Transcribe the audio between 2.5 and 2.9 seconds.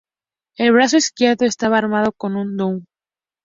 doug.